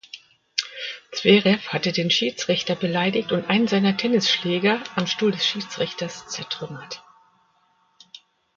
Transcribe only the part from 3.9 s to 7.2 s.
Tennisschläger am Stuhl des Schiedsrichters zertrümmert.